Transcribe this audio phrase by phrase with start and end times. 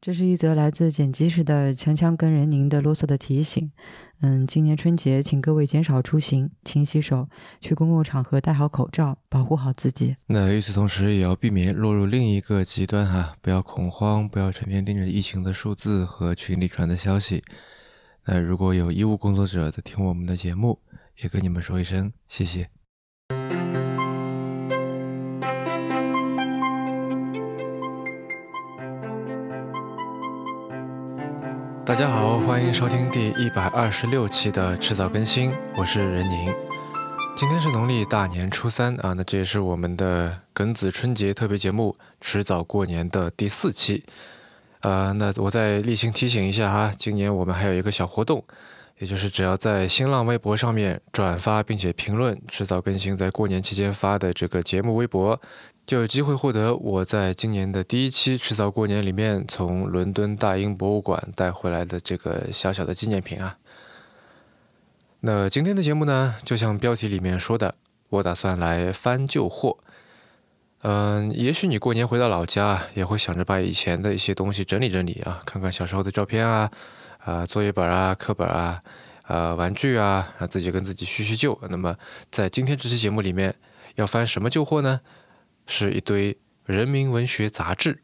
[0.00, 3.72] 这是一则来自剪辑时的锵锵跟人宁的啰嗦的提醒。
[4.20, 7.28] 嗯，今年春节，请各位减少出行，勤洗手，
[7.60, 10.16] 去公共场合戴好口罩，保护好自己。
[10.26, 17.42] 那与此同时，也要避免落入另一个极端哈，不要恐慌，不要成天盯着疫情的数字和群里传的消息。
[18.26, 20.78] 那如果有医务工作者在听我们的节目，
[21.22, 22.70] 也跟你们说一声谢谢。
[31.88, 36.54] 大家好，欢迎收听第一百二十六期的迟早更新，我是任宁。
[37.34, 44.04] 今天是农历大年初三啊，那这也是我们的庚子春节特别节目《迟早过年》的第四期。
[44.80, 48.44] 呃，那我再例行提醒一下哈，今年我们还有一个小活动，
[48.98, 55.40] 也就是只要在新浪微博上面转发并且评论迟早更新在过年期间发的这个节目微博。
[55.88, 63.56] 就有机会获得我在今年的第一期《迟早过年》里面从伦敦大英博物馆带回来的这个小小的纪念品啊。
[65.20, 67.74] 那今天的节目呢，就像标题里面说的，
[68.10, 69.78] 我打算来翻旧货。
[70.82, 76.70] 嗯，也许你过年回到老家，也会想着把以前的一些东西整理整理啊，看看小时候的照片啊，
[77.24, 78.82] 啊，作业本啊，课本啊，
[79.22, 81.58] 啊，玩具啊，啊，自己跟自己叙叙旧。
[81.70, 81.96] 那么
[82.30, 83.54] 在今天这期节目里面，
[83.94, 85.00] 要翻什么旧货呢？
[85.70, 88.02] 是一堆人民文学杂志，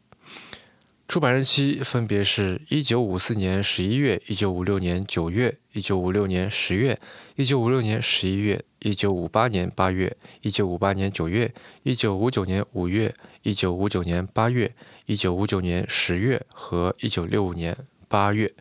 [1.07, 6.99] 出版日期分别是一九五四年十一月、一九五六年九月、一九五六年十月、
[7.35, 14.71] 一九五六年十一月、一九五八年八月、一九五八年九月、一九五九年五月、一九五九年八月、
[15.07, 17.75] 一九五九年十月和一九六五年
[18.07, 18.53] 八月。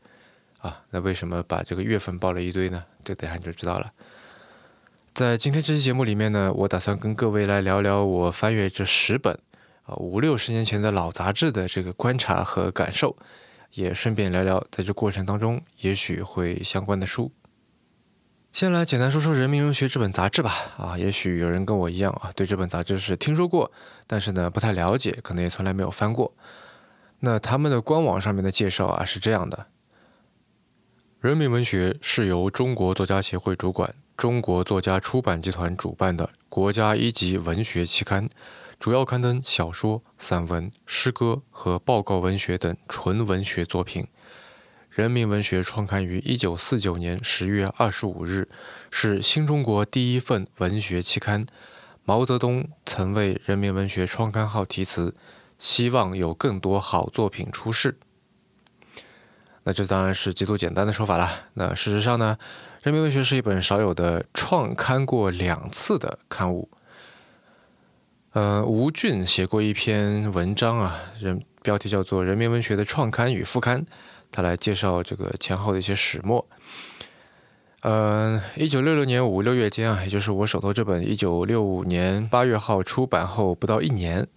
[0.61, 2.83] 啊，那为什么把这个月份报了一堆呢？
[3.05, 3.93] 这等下你就知道了。
[5.15, 9.39] 在今天这期节目里面呢，我打算跟各位来聊聊我翻阅这十本
[9.85, 13.17] 啊五六十年前的老杂志的这个观察和感受，
[13.75, 17.31] 也顺便聊聊在这过程当中也许会相关的书。
[18.53, 20.53] 先来简单说说《人民文学》这本杂志吧。
[20.77, 23.71] 啊，也许有人跟我一样啊，对这本杂志是听说过，
[24.09, 26.35] 但是呢不太了解，可能也从来没有翻过。
[27.21, 29.59] 那他们的官网上面的介绍啊是这样的：
[31.21, 33.95] 《人民文学》是由中国作家协会主管。
[34.17, 38.29] 中国作家出版集团主办的国家一级文学期刊，
[38.79, 44.07] 主要刊登小说、散文、诗歌和报告文学等纯文学作品。
[44.89, 48.49] 人民文学创刊于一九四九年十月二十五日，
[48.91, 51.45] 是新中国第一份文学期刊。
[52.05, 55.15] 毛泽东曾为人民文学创刊号题词，
[55.59, 57.99] 希望有更多好作品出世。
[59.65, 61.47] 那这当然是极度简单的说法了。
[61.55, 62.39] 那事实上呢？
[62.85, 66.69] 人民文学是一本少有的创刊过两次的刊物。
[68.33, 73.81] 呃，吴俊写过一篇文章啊，人标题叫做《人民文学的创刊与复刊》，
[74.31, 76.47] 他来介绍这个前后的一些始末。
[77.81, 84.29] 呃，一九六六年五六月间啊，也就是我手头这本一九六五年八月号出版后不到一年，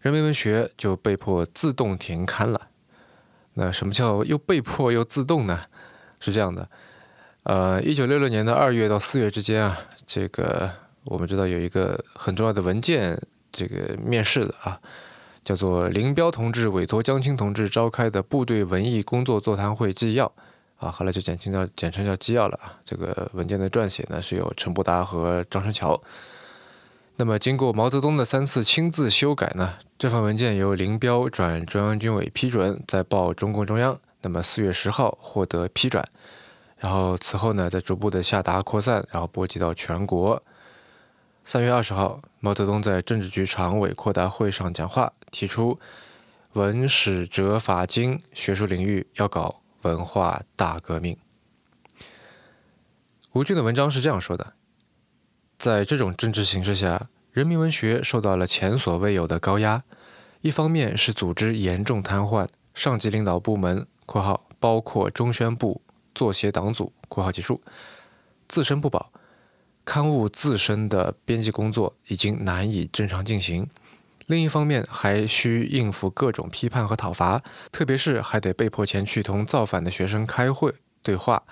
[0.00, 2.62] 人民文学就被迫自动停刊了。
[3.54, 5.66] 那什么叫又被迫又自动呢？
[6.18, 6.68] 是这样的。
[7.46, 10.68] 呃，一九六六年的二月到四月之间啊，这个
[11.04, 13.16] 我们知道有一个很重要的文件，
[13.52, 14.80] 这个面试的啊，
[15.44, 20.26] 叫做林彪同志委托江青同志召开的部队文艺工作座谈会纪要
[20.78, 22.74] 啊，后来就简称叫简称叫纪要了啊。
[22.84, 26.02] 这个文件的撰写呢是由陈伯达和张春桥。
[27.14, 33.96] 那么经过毛泽东的三次亲自修改呢，这份文件由林彪转中央军委批准，再报中共中央。
[34.22, 36.04] 那么四月十号获得批转。
[36.78, 40.42] 然后此后呢，再逐步的下达扩散，然后波及到全国。
[41.44, 45.78] 三月二十号，毛泽东在政治局常委扩大会上讲话，提出
[46.52, 51.16] 文史哲法经学术领域要搞文化大革命。
[53.32, 54.54] 吴俊的文章是这样说的：
[55.56, 59.84] 在这种政治形势下，人民文学受到了前所未有的高压。
[60.40, 65.80] 一方面是组织严重瘫痪，上级领导部门（括号包括中宣部）。
[66.16, 67.60] 作协党组（括号结束）
[68.48, 69.12] 自身不保，
[69.84, 73.68] 刊物自身的编辑工作已经难以正常进行。
[74.26, 81.42] 另一方面，还需应付各种批判和讨伐，特别是还得被迫前去同造反的学生开会对话。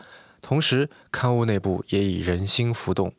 [0.42, 3.12] 同时，刊物内部也已人心浮动，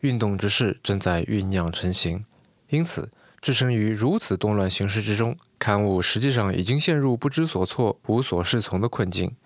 [0.00, 2.24] 运动之势正在酝酿成型。
[2.70, 3.08] 因此，
[3.40, 9.36] 置身于如此动乱形势之中，刊物实际上已经陷入不知所措、无所适从的困境。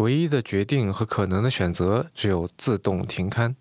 [0.00, 3.54] 唯一的决定和可能的选择只有自动停刊，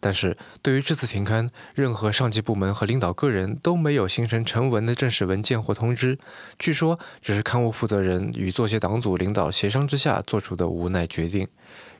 [0.00, 6.18] 但是对于这次停刊，任何上级部门和领导个人都没有形成成文的正式文件或通知。
[6.58, 11.48] 据说只是刊物负责人与作协党组领导协商之下做出的无奈决定。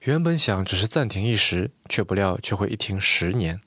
[0.02, 3.60] 原本想只是暂停一时，却不料却会一停十年。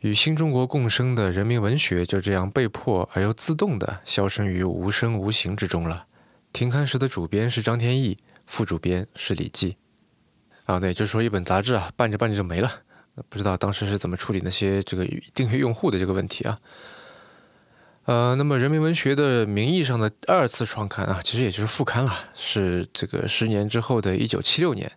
[0.00, 6.06] 与新中国共生的人民文学就这样被迫而又自动地消声于无声无形之中了。
[6.52, 9.76] 停刊时的主编是张天翼，副主编是李济。
[10.64, 12.70] 啊，那也就是说，一本杂志啊，办着办着就没了。
[13.28, 16.58] 不知道当时是怎么处理那些这个订阅用户的这个问题啊？
[18.04, 24.90] 呃，那么人民文学的名义上的二次创刊啊，其实也就是复刊了，是这个十年之后的一九七六年。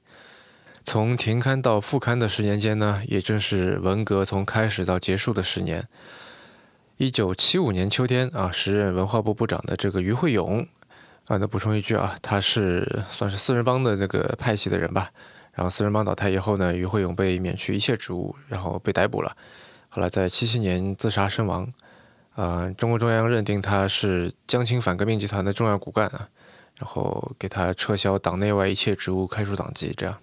[0.83, 5.87] 从停刊到复刊的十年间呢，也正是文革从开始到结束的十年。
[6.97, 10.67] 一九七五年秋天啊，时任文化部部长的这个于会泳
[11.29, 15.11] 啊，那补充一句啊，他是算是四人帮的那个派系的人吧。
[15.53, 19.37] 然后四人帮倒台以后呢，于慧勇被免去一切职务，然后被逮捕了。
[19.89, 21.71] 后来在七七年自杀身亡。
[22.35, 26.29] 呃，中共中央认定他是江青反革命集团的重要骨干啊，
[26.77, 29.93] 然后给他撤销党内外一切职务，开除党籍。
[29.95, 30.17] 这样，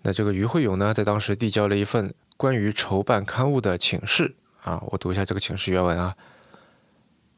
[0.00, 6.16] 那这个于慧勇呢，在当时递交了一份关于筹办刊物的请示啊，我读一下这个请示原文啊，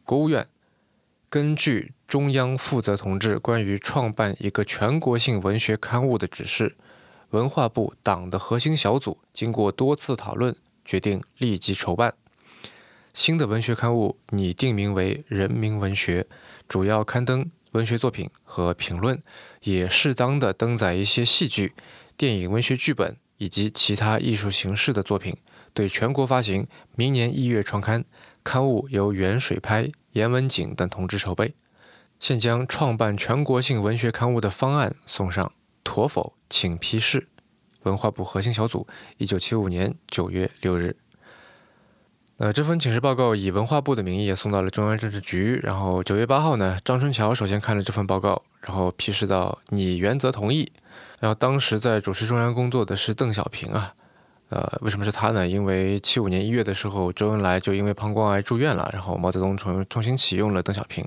[0.04, 0.46] 国务院。
[1.34, 6.76] 根据中央负责同志关于创办一个全国性文学刊物的指示，
[7.30, 10.54] 文化部党的核心小组经过多次讨论，
[10.84, 12.14] 决定立即筹办
[13.12, 16.22] 新的文学刊物，拟定名为《人民文学》，
[16.68, 19.20] 主要刊登文学作品和评论，
[19.64, 21.72] 也适当的登载一些戏剧、
[22.16, 25.36] 电影、文学剧本以及其他艺术形式的作品，
[25.72, 26.68] 对全国发行。
[26.94, 28.04] 明年一月创刊，
[28.44, 29.90] 刊物由袁水拍。
[30.14, 31.54] 严文景等同志筹备，
[32.18, 35.52] 现将创办全国性文学刊物的方案送上，
[35.82, 37.28] 妥否，请批示。
[37.82, 38.86] 文化部核心小组，
[39.18, 40.96] 一九七五年九月六日。
[42.38, 50.72] 呃，这份请示报告以文化部的名义也送到了中央政治局，然后九月八号呢，张春桥首先看了这份报告，然后批示道：“你原则同意。”
[51.18, 53.94] 然后当时在主持中央工作的是邓小平啊。
[54.54, 55.48] 呃，为什么是他呢？
[55.48, 61.04] 因为七五年一月的时候，周恩来就因为膀胱癌住院了，然后毛泽东重重新启用了邓小平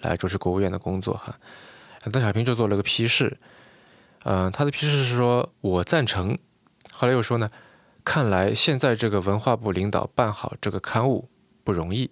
[0.00, 1.38] 来主持国务院的工作哈。
[2.10, 3.38] 邓小平就做了个批示，
[4.24, 6.36] 嗯，他的批示是说我赞成。
[6.90, 7.48] 后来又说呢，
[8.02, 11.28] 看来现在这个文化部领导办好这个刊物
[11.62, 12.10] 不容易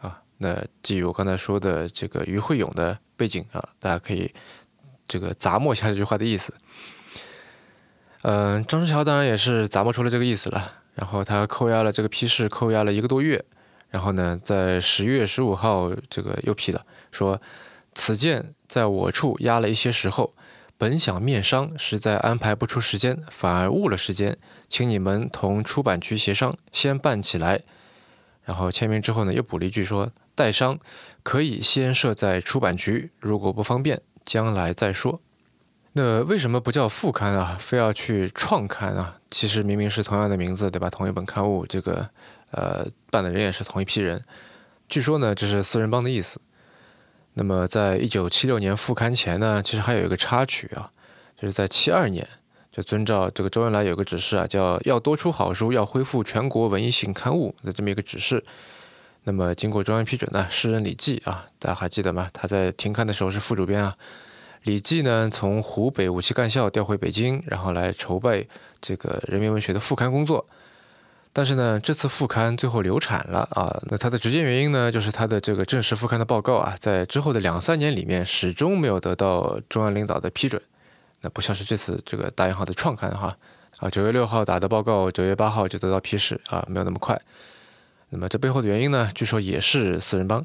[0.00, 0.20] 啊。
[0.38, 4.34] 那基于我刚才说的这个于会泳的背景啊，大家可以
[5.06, 6.52] 这个咂摸一下这句话的意思。
[8.22, 13.42] 嗯，张春桥当然也是咂摸出了这个意思了，然后他扣押了这个批示，扣押了一个多月，
[13.88, 17.40] 然后呢，在十月十五号这个又批了，说
[17.94, 20.34] 此件在我处压了一些时候，
[20.76, 24.36] 本想面商，实在安排不出时间，反而误了时间，
[24.68, 27.62] 请你们同出版局协商，先办起来。
[28.44, 30.78] 然后签名之后呢，又补了一句说，代商
[31.22, 35.20] 可以先设在出版局，如果不方便，将来再说。
[35.92, 37.56] 那为什么不叫副刊啊？
[37.58, 39.16] 非要去创刊啊？
[39.28, 40.88] 其实明明是同样的名字，对吧？
[40.88, 42.08] 同一本刊物，这个
[42.52, 44.22] 呃办的人也是同一批人。
[44.88, 46.40] 据说呢，这是四人帮的意思。
[47.34, 50.90] 那么在一九七六年复刊前呢，其实还有一个插曲啊，
[51.36, 52.24] 就是在七二年，
[52.70, 58.44] 就遵照这个周恩来有个指示啊，叫要多出好书，要恢复全国文艺性刊物的这么一个指示。
[59.24, 62.28] 那么经过中央批准呢，诗人李济啊，大家还记得吗？
[62.32, 63.96] 他在停刊的时候是副主编啊。
[64.64, 68.48] 李济呢，从湖北武器干校调回北京，然后来筹备
[68.80, 70.46] 这个人民文学的复刊工作。
[71.32, 73.80] 但是呢，这次复刊最后流产了啊。
[73.88, 80.60] 那它的直接原因呢，就是它的这个正式复刊的报告啊，在之后的两三年里面，始终没有得到中央领导的批准。
[81.20, 83.36] 那不像是这次这个大英号的创刊哈
[83.78, 87.18] 啊，九月六号打的报告，九月八号就得到批示啊，没有那么快。
[88.10, 90.44] 那么这背后的原因呢，据说也是四人帮。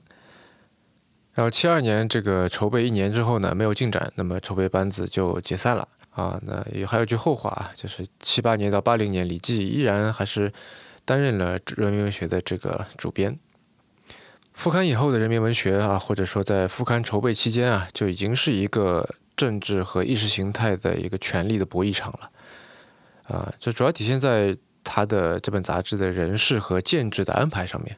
[1.35, 6.39] 然后七二年这个筹备一年之后呢，没有进展，那么筹备班子就解散了啊。
[6.43, 10.51] 那也还有句后话啊，就是七八年到八零年，李济依然还是
[11.03, 13.37] 担任了人民文学的这个主编。
[14.53, 22.31] 复刊以后的人民文学啊，或者说在复刊筹备期间啊，就已经是一个政治和意识形态的一个权力的博弈场了
[23.35, 23.53] 啊。
[23.59, 27.97] 这主要体现在他的这本杂志的人事和建制的安排上面。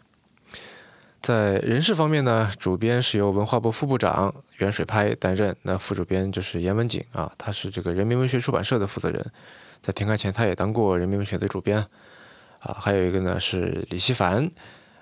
[1.21, 9.25] 在人事方面呢，主编是由文化部副部长袁水拍担任，那副主编就是严文景啊，他是这个人民文学出版社的负责人，
[9.81, 11.85] 在停刊前他也当过人民文学的主编
[12.59, 12.77] 啊。
[12.79, 14.49] 还有一个呢是李希凡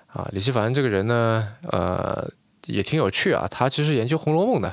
[0.08, 2.28] 啊，李希凡这个人呢，呃，
[2.66, 4.68] 也挺有趣啊，他其实研究《红楼梦》的，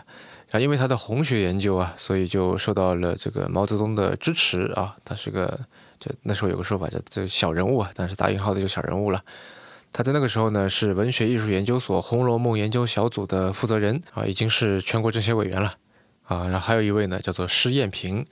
[0.51, 4.95] 啊，因为他的红学研究啊，所以就受到了这个毛泽东的支持啊。
[5.05, 5.59] 他是个，
[5.99, 9.21] 就那时候有个说法叫这小人物啊，但是打引号的就小人物了。
[9.93, 15.75] 他在那个时候呢，是文学艺术研究所《红楼梦》研究小组的负责人啊，已经是全国政协委员了
[16.23, 16.45] 啊。
[16.47, 18.25] 然后还有一位呢，叫做施艳平。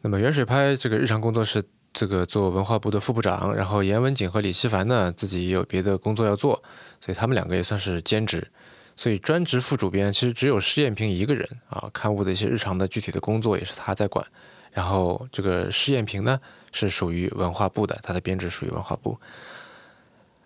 [0.00, 6.62] 那么袁水拍这个日常工作是这个做文化部的副部长，然后严文景和李希凡呢自己也有别的工作要做，
[6.98, 8.50] 所以他们两个也算是兼职。
[8.96, 14.26] 所以专职副主编其实只有施艳平一个人啊，刊物的一些日常的具体的工作也是他在管。
[14.72, 16.40] 然后这个施艳平呢
[16.72, 19.20] 是属于文化部的，他的编制属于文化部。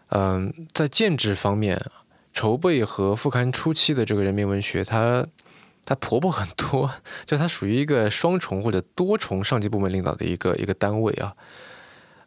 [0.08, 1.80] 嗯，在建制方面，
[2.32, 5.26] 筹备和复刊初期的这个人民文学，它
[5.84, 6.90] 它婆婆很多，
[7.24, 11.34] 就它属于一个双重或者多重上级部门领导的一个一个单位啊。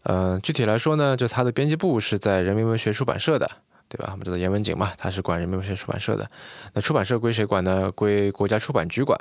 [0.03, 3.49] 嗯，具体来说呢，就它的编辑部是在人民文学出版社的。
[3.89, 4.09] 对吧？
[4.11, 6.29] 我们知道严文景嘛，他是管人民文学出版社的。
[6.73, 7.89] 那出版社归谁管呢？
[7.93, 9.17] 归国家出版局管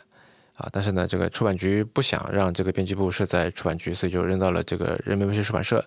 [0.57, 0.69] 啊。
[0.73, 5.85] 但是呢，这个出版局不想让这个编辑部设在出版局，所以就扔到了这个人民文学出版社。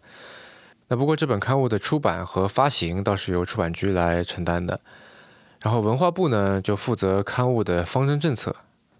[0.90, 4.82] 那不过这本刊物的出版和发行倒是由出版局来承担的。
[5.62, 8.54] 然后文化部呢，就负责刊物的方针政策。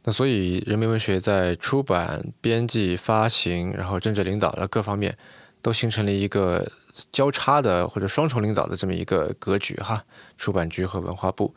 [0.04, 5.18] 那所以人民文学在出版、编辑、发行，然后政治领导的各方面，
[5.62, 6.66] 都形成了一个。
[7.14, 10.04] 交叉的或者双重领导的这么一个格局哈，
[10.38, 11.54] 出版局和文化部。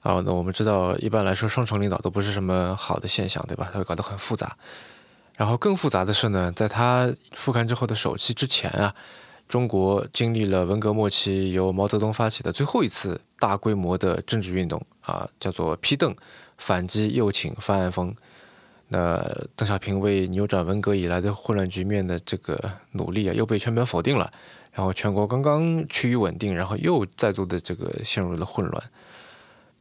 [0.00, 3.68] 啊，那我们知道，一般来说双重领导都不是什么好的现象，对吧？
[3.70, 4.56] 它会搞得很复杂。
[5.36, 8.94] 然后更复杂的是呢，在它复刊之后的首期之前啊，
[9.48, 16.14] 中国经历了文革末期由毛泽东发起的最后一次大规模的政治运动啊，叫做批邓，
[16.58, 18.14] 反击右倾翻案风。
[18.88, 19.22] 那
[19.56, 22.58] 邓小平为扭转文革以来的混乱局面的这个
[22.92, 24.30] 努力啊，又被全盘否定了。
[24.72, 28.82] 然后全国刚刚趋于稳定，然后又再度的这个陷入了混乱。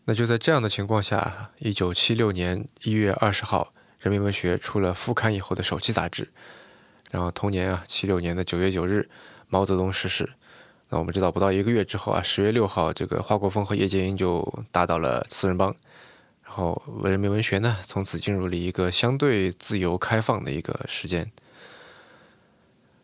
[0.05, 6.29] 那就在这样的情况下，一九七六年一月二十号，人民文学出了复刊以后的首期杂志。
[7.11, 9.07] 然后同年啊，七六年的九月九日，
[9.49, 10.29] 毛泽东逝世。
[10.89, 15.75] 那我们知道，不到一个月之后啊，十月六号，这个华国锋和叶剑英就打倒了四人帮。
[16.43, 21.29] 然后，人民文学呢，从此进入了一个相对自由开放的一个时间。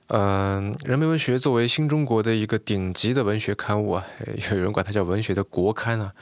[0.07, 4.05] 嗯，人民文学作为新中国的一个顶级的文学刊物啊，
[4.51, 6.13] 有人管它叫文学的国刊啊，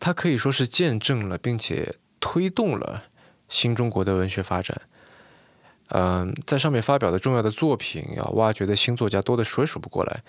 [0.00, 3.04] 它可以说是见证了并且推动了
[3.48, 4.80] 新中国的文学发展。
[5.88, 10.22] 嗯，在上面发表的重要的作品啊，挖掘的新作家多的数也数不过来。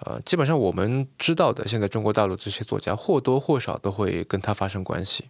[0.00, 5.24] 呃，基本上我们知道的，现在中国大陆这些作家或多或少都会跟他发生关系。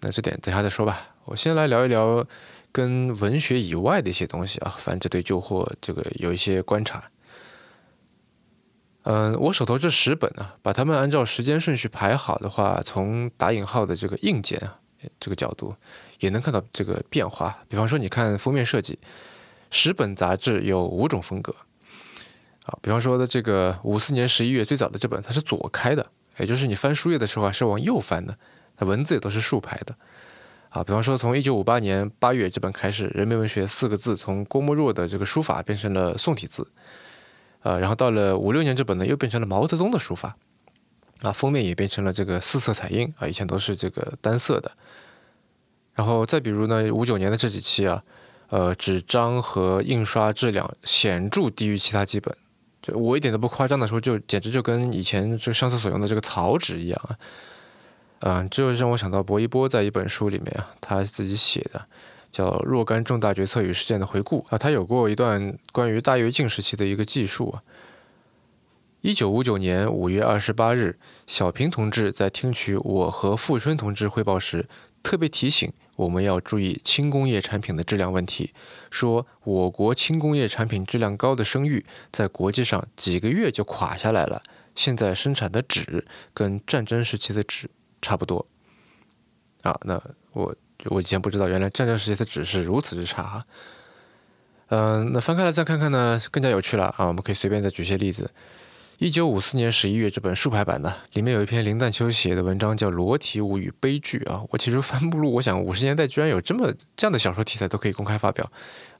[0.00, 1.14] 那这点等下再说吧。
[1.24, 2.26] 我先来聊一聊
[2.72, 4.74] 跟文学以外的一些东西啊。
[4.78, 7.04] 反正这对旧货这个有一些观察。
[9.04, 14.78] 嗯，我手头这十本啊，把它们按照时间顺序排好的话，从打引号的这个硬件啊
[15.20, 15.74] 这个角度，
[16.20, 17.58] 也能看到这个变化。
[17.68, 18.98] 比方说，你看封面设计，
[19.70, 21.54] 十本杂志有五种风格。
[22.64, 26.06] 啊，比方说的这个五四年十一月最早的这本，它是左开的，
[26.38, 28.36] 也就是你翻书页的时候啊是往右翻的。
[28.78, 29.94] 文字也都是竖排的，
[30.70, 36.66] 啊，比方说从一九五八年八月这本开始，《人民文学》四个字从郭沫若的这个书法变成了宋体字，
[37.60, 40.36] 呃，然后到了五六年这本呢，又变成了毛泽东的书法，
[41.22, 44.70] 啊，封面也变成了这个四色彩印，啊，以前都是这个单色的，
[45.94, 48.02] 然后再比如呢，五九年的这几期啊，
[48.48, 52.36] 呃，纸张和印刷质量显著低于其他几本，
[52.82, 57.16] 就我一点都不夸张的说，就简直就跟以前这上厕所用的这个草纸一样啊。
[58.24, 61.84] 嗯，这就让我想到薄一波在一本书里面啊，他自己写的
[62.30, 67.62] 叫《若干重大决策与事件的回顾》啊，他有过一段关于大跃进时期的一个记述啊。
[69.02, 74.68] 一九五九年五月二十八日，小平同志在听取我和富春同志汇报时，
[75.02, 78.54] 特别提醒我们要注意轻工业产品的质量问题，
[78.92, 84.40] 说我国轻工业产品质量高的声誉在国际上几个月就垮下来了。
[84.76, 87.68] 现在生产的纸跟战争时期的纸。
[88.00, 88.44] 差不多，
[89.62, 90.00] 啊，那
[90.32, 90.52] 我
[90.86, 93.44] 我以前不知道，原来战争时期的纸是如此之差哈。
[94.70, 97.06] 嗯，那翻开来再看看呢，更加有趣了啊！
[97.06, 98.28] 我们可以随便再举些例子。
[99.02, 104.44] 一九五四年十一月这本竖排版的，里面有一篇林淡秋写的文章，叫《裸体舞与悲剧》啊。
[104.48, 108.48] 我其实翻目录，我想五十年代居然有这么这样的小说题材都可以公开发表，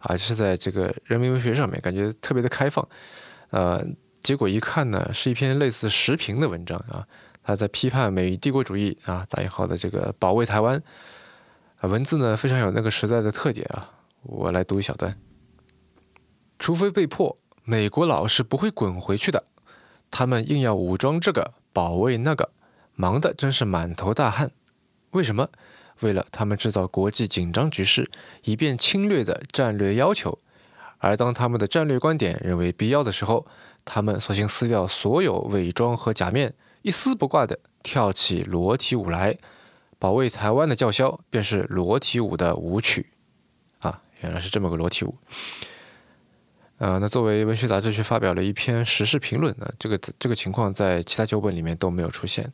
[0.01, 2.85] 啊，是在这个人民文学上面，感觉特别的开放。
[3.51, 3.81] 呃，
[4.21, 7.07] 结果一看呢，是一篇类似时评的文章啊。
[7.45, 10.83] 他在批判美帝国主义啊，打引号的这个保卫台湾
[11.77, 13.89] 啊，文字呢非常有那个时代的特点啊。
[14.25, 15.17] 我来读一小段：
[16.59, 19.45] 除非被迫，美国佬是不会滚回去的。
[20.13, 22.51] 他们硬要武装这个，保卫那个，
[22.95, 24.53] 忙的真是满头大汗。
[25.11, 25.49] 为什么？
[26.01, 28.11] 为了他们制造国际紧张局势，
[28.45, 30.39] 以便侵略的战略要求。
[30.99, 33.47] 而当他们的战略观点认为必要的时候，
[33.85, 39.39] 他们索性撕掉所有伪装和假面，一丝不挂的跳起裸体舞来。
[39.99, 43.13] 保卫台湾的叫嚣便是裸体舞的舞曲。
[43.79, 45.17] 啊，原来是这么个裸体舞。
[46.83, 52.53] 呃，那作为文学杂志却发表了一篇时事评论呢，这个这个情况在其他九本里面都没有出现。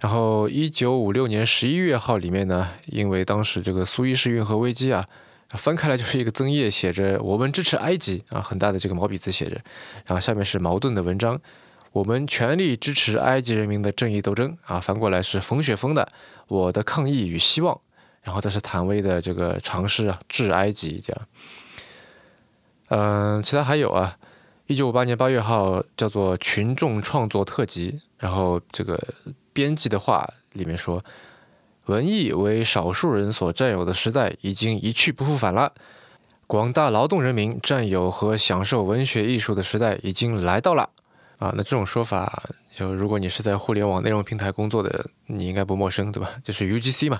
[0.00, 5.06] 然后，一九五六年十一月号里面呢，因为当时这个苏伊士运河危机啊，
[5.50, 9.60] 翻开来就是一个增页，写着“我们支持埃及”啊，很大的这个毛笔字写着，
[10.06, 11.38] 然后下面是矛盾的文章
[11.92, 16.10] ，“我们全力支持埃及人民的正义斗争”啊，翻过来是冯雪峰的
[16.48, 17.78] “我的抗议与希望”，
[18.24, 21.28] 然后再是谭威的这个尝试啊，治埃及这样。
[22.96, 24.16] 嗯，其他还有啊，
[24.68, 28.96] 一九五八年八月号叫做《群众创作特辑》，然后这个
[29.52, 31.04] 编辑的话里面说，
[31.86, 35.72] 文艺为少数人所占有的时代已经一去不复返了，
[36.46, 40.88] 广大劳动人民占有和享受文学艺术的时代已经来到了。
[41.38, 46.30] 啊，那这种说法，就如果你是在互联网内容平台工作的，你应该不陌生，对吧？
[46.44, 47.18] 就是 UGC 嘛，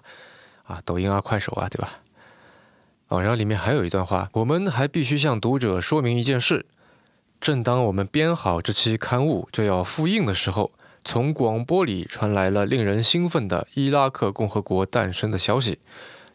[0.62, 1.98] 啊，抖音啊，快手啊，对吧？
[3.08, 6.66] 哦，然后里面还有一段话，我们还必须向读者说明一件事：
[7.40, 10.72] 正当我们编好这期刊物就要复印的时候，
[11.04, 15.78] 从广播里传来了令人兴奋的伊拉克共和国诞生的消息。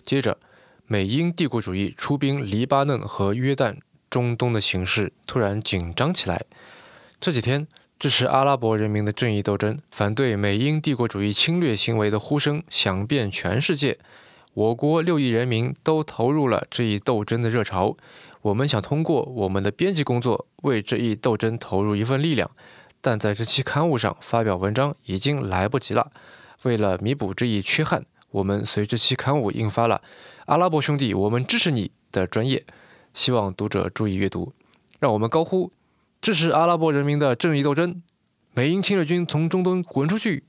[0.03, 0.37] 接着，
[0.85, 3.77] 美英帝国主义出兵黎巴嫩和约旦，
[4.09, 6.45] 中东的形势突然紧张起来。
[7.19, 13.97] 这几天，支持阿拉伯人民的正义斗争、反对美英帝国主义侵略行为的呼声响遍全世界。
[14.53, 17.95] 我国六亿人民都投入了这一斗争的热潮，
[18.41, 22.49] 我们想通过我们的编辑工作为这一斗争投入一份力量，
[22.99, 26.11] 但在这期刊物上发表文章已经来不及了。
[26.63, 30.01] 为了弥补这一缺憾，我们随这期刊物印发了
[30.47, 32.65] “阿拉伯兄弟，我们支持你”的专业，
[33.13, 34.51] 希望读者注意阅读。
[34.99, 35.71] 让我们高呼：
[36.19, 38.01] 支持阿拉伯人民的正义斗争！
[38.53, 40.43] 美英侵略军从中东滚出去！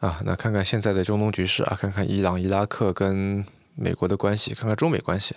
[0.00, 5.34] 啊，那看看现在的中东局势啊，看看伊朗、伊拉克跟美国的关系，看看中美关系，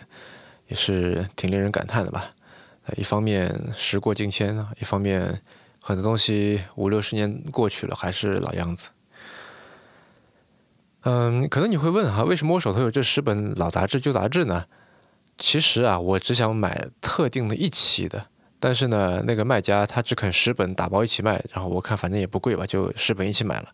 [0.67, 2.29] 也是挺令人感叹的吧？
[2.85, 5.41] 呃，一方面时过境迁啊，一方面
[5.81, 8.89] 很多东西五六十年过去了还是老样子。
[11.03, 14.65] 嗯，可能你会问哈，为什么我手头有这十本老杂志、旧杂志呢？
[15.37, 18.25] 其实啊，我只想买特定的一期的，
[18.59, 23.69] 但是呢，那个卖家他只肯十本打包一起卖，然后我看反正也不贵吧，就十本一起买了。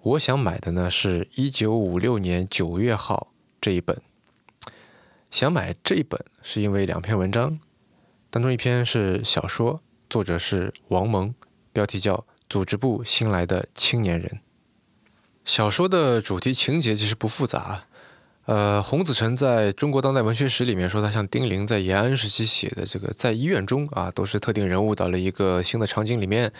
[0.00, 4.00] 我想买的呢是一九五六年九月号这一本。
[5.30, 7.58] 想买这一本是因为两篇文章，
[8.30, 11.34] 当中一篇是小说，作者是王蒙，
[11.72, 12.16] 标题叫
[12.48, 14.28] 《组织部新来的青年人》。
[15.44, 17.84] 小说的主题情节其实不复杂。
[18.46, 26.52] 呃，洪子成在中国当代文学史里面说，他像丁玲在延安时期写的这个，在医院中啊，都是特定人物到了一个新的场景里面，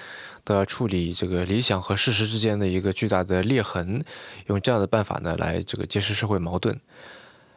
[0.42, 4.04] 都要处理这个理想和事实之间的一个巨大的裂痕，
[4.46, 6.76] 用这样的办法呢来这个揭示社会矛盾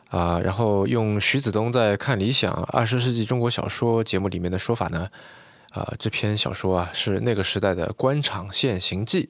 [0.09, 0.39] 啊。
[0.39, 5.09] 然后用徐子东在看理想二十世纪中国小说节目里面的说法呢，
[5.71, 9.29] 啊，这篇小说啊是那个时代的官场现形记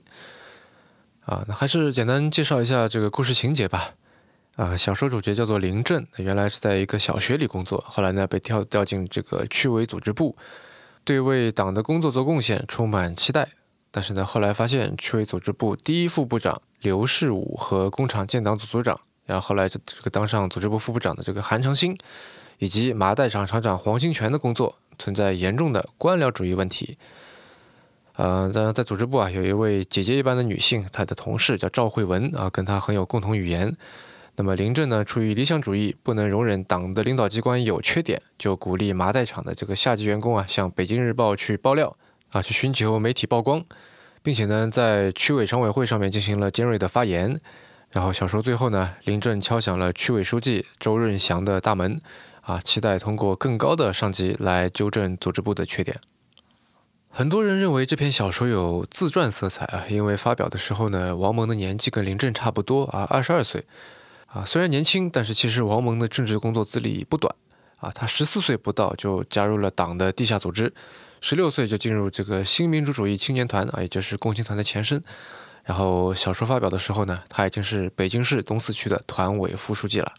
[1.21, 1.45] 啊。
[1.47, 3.93] 那还是简单介绍一下这个故事情节吧。
[4.55, 10.35] 啊，小说主角叫做林震，原来是在一个小学里工作，后来呢被调调进这个区委组织部，
[11.05, 13.47] 对为党的工作做贡献充满期待。
[13.89, 21.97] 但是呢，后来发现区委组织部第一副部长刘世武和工厂建党组组长，然后后来这这个当上组织部副部长的这个韩长兴，
[22.57, 26.97] 以及麻袋厂厂长黄兴全的工作存在严重的官僚主义问题。
[28.17, 33.73] 呃，在在组织部啊，有一位姐姐一般的女性，她的同事叫赵慧文啊，跟她很有共同语言。
[34.39, 41.93] 那么林震呢，出于理想主义，不能容忍党的领导机关有缺点，就鼓励麻袋厂的这个下级员工啊，向北京日报去爆料
[42.31, 43.61] 啊，去寻求媒体曝光，
[44.23, 47.37] 并且呢，在区委常委会上面进行了尖锐的发言。
[47.91, 51.99] 然后小说最后呢，林震敲响了区委书记周润祥的大门，
[52.39, 55.99] 啊，期待通过更高的上级来纠正组织部的缺点。
[57.09, 63.65] 很多人认为这篇小说有自传色彩啊，因为发表的时候呢，王蒙的年纪跟林震差不多啊，二十二岁。
[64.31, 67.33] 啊，虽然年轻，但是其实王蒙的政治工作资历不短
[67.77, 67.89] 啊。
[67.89, 70.71] 他十四岁不到就加入了党的地下组织，
[71.19, 75.03] 十六岁就进入这个新民主主义青年团啊，也就是共青团的前身。
[75.65, 80.13] 然后小说发表的时候呢，他已经是北京市东四区的团委副书记了。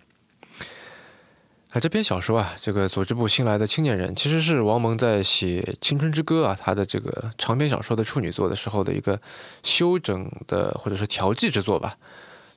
[1.70, 9.20] 啊，这篇小说啊，这个组织部新来的青年人，其实是王蒙在写《青春之歌》啊，他的这个长篇小说的处女作的时候的一个
[9.62, 11.96] 修整的或者说调剂之作吧。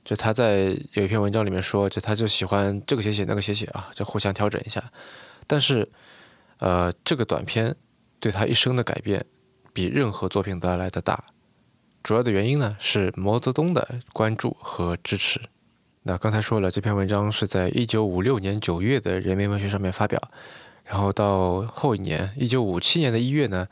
[0.04, 4.92] 就他在有一篇文章里面说，就他就喜欢这个写写那个写写啊，就互相调整一下。
[5.46, 5.88] 但是，
[6.58, 7.74] 呃，这个短片
[8.20, 9.24] 对他一生的改变
[9.72, 11.24] 比任何作品都来的大。
[12.02, 15.40] 主要的原因呢是毛泽东的关注和支持。
[16.02, 20.20] 那刚才说了，这篇文章是在一九五六年九月的《人民文学》上面发表，
[20.84, 23.66] 然后到后一年一九五七年的一月呢。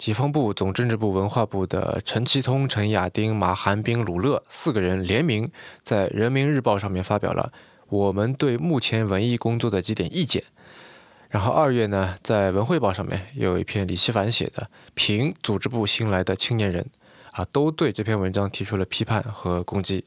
[0.00, 7.52] 解放部、总政治部、文化部的陈其通、陈亚丁、马寒冰、鲁乐四个人联名在《人民日报》上面发表了
[7.90, 10.42] 我们对目前文艺工作的几点意见。
[11.28, 14.62] 然后二月呢，在《文汇报》上面有一篇李希凡写的
[14.94, 16.82] 《评组织部新来的青年人》，
[17.38, 20.06] 啊，都对这篇文章提出了批判和攻击。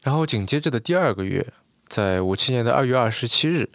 [0.00, 1.46] 然后紧接着的第二个月，
[1.86, 3.68] 在五七年的二月二十七日，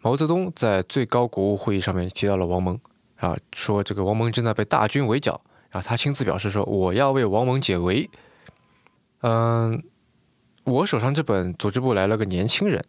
[0.00, 2.80] 毛泽东在最高国务会议上面提到了王蒙。
[3.22, 8.10] 啊，说这个王蒙正在被大军围剿，然后他亲自表示说：“我要为王蒙解围。”
[9.22, 9.80] 嗯，
[10.64, 12.80] 我手上这本《组织部来了个年轻人》，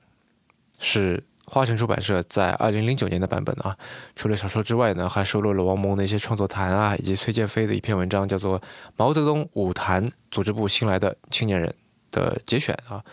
[0.79, 3.77] 是花城出版社在二零零九年的版本啊。
[4.15, 8.59] 除了小说之外呢，还收录了王蒙的一些创作谈啊，以及崔建飞的一篇文章，叫做
[8.97, 11.69] 《毛泽东武谈组织部新来的青年人》
[12.09, 13.05] 的节选啊。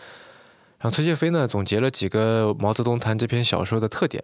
[0.79, 4.23] 然后崔建飞呢，总结了几个毛泽东谈这篇小说的特点。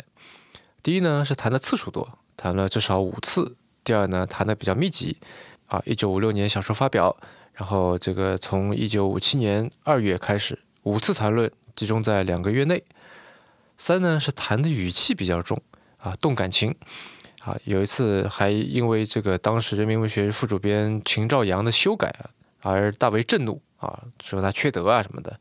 [0.82, 2.18] 第一呢，是谈的次数多。
[2.38, 3.58] 谈了至少五次。
[3.84, 5.18] 第二呢，谈的比较密集，
[5.66, 7.16] 啊，一九五六年小说发表，
[7.54, 12.84] 然后这个从一九五七年二月开始，五次谈论集中在两个月内。
[13.78, 15.62] 三呢是谈的语气比较重，
[16.00, 16.76] 啊，动感情，
[17.42, 22.14] 啊，有一次还因为这个当时人民文学副主编秦兆阳的修改
[22.62, 25.40] 而大为震怒，啊，说他缺德啊什么的。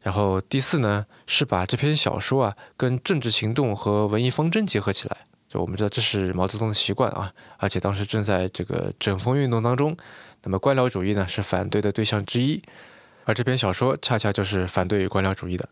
[0.00, 5.24] 然后第四呢是把这篇小说啊跟政治行动和文艺方针结合起来。
[5.48, 9.96] 就我们知道，这是毛泽东的习惯啊，而且当时正在这个整风运动当中，
[10.42, 12.62] 那么官僚主义呢是反对的对象之一，
[13.24, 15.66] 而这篇小说恰恰就是反对官僚主义的。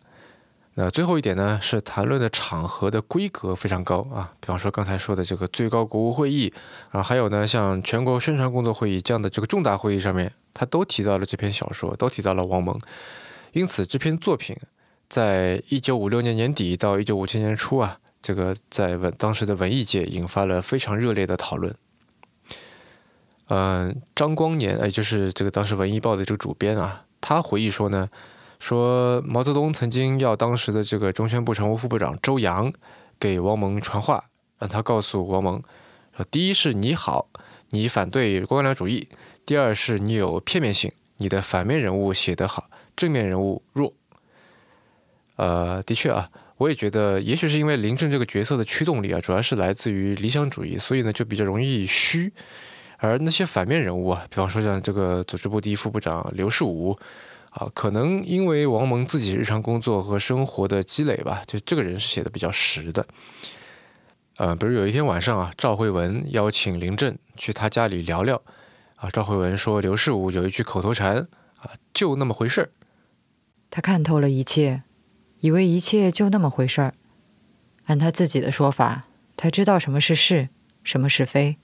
[0.78, 6.52] 那最后一点呢，是谈论的场合的规格非常高啊，比方说刚才说的这个最高国务会议
[6.90, 12.80] 啊，还有呢像全国宣传工作会议这样的这个重大会议上面，他都提到了这篇小说，都提到了王蒙，
[13.52, 14.56] 因此这篇作品
[15.08, 17.98] 在一九五六年年底到一九五七年初啊。
[18.26, 21.72] 这个在文当时的文艺界引发了非常热烈的讨论。
[23.46, 28.10] 嗯，张光年，哎，就是这个当时《文艺报》的这个主编啊，他回忆说呢，
[28.58, 32.72] 说毛泽东曾经要当时的这个中宣部常务副部长周扬
[33.20, 34.24] 给王蒙传话，
[34.58, 35.62] 让他告诉王蒙，
[36.16, 37.28] 说第一是你好，
[37.70, 39.06] 你反对官僚主义；
[39.44, 43.92] 第二是你有片面性，你的反面人物写得好，正面人物弱。
[45.36, 46.28] 呃，的确啊。
[46.58, 52.32] 我也觉得，也许是因为林震这个角色的驱动力啊，主要是来自于理想主义，所以呢就比较容易虚。
[52.98, 56.98] 而那些反面人物啊，比方说像这个组织部第一副部长刘世武
[57.50, 63.06] 啊，可能因为王蒙自己日常工作和生活的积累吧，就这个人是写的比较实的。
[64.38, 68.40] 呃，比如有一天晚上啊，赵慧文邀请林震去他家里聊聊
[68.96, 71.18] 啊，赵慧文说刘世武有一句口头禅
[71.58, 72.70] 啊，就那么回事儿。
[73.70, 74.84] 他看透了一切。
[75.40, 76.94] 以为一切就那么回事儿，
[77.84, 80.48] 按他自己的说法，他知道什么是是，
[80.82, 81.58] 什么是非，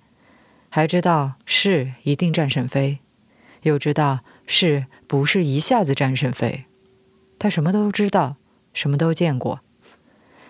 [0.69, 2.99] 还知道是一定战胜非，
[3.63, 6.65] 又知道是不是一下子战胜非。
[7.39, 8.37] 他什么都知道，
[8.73, 9.61] 什么都见过。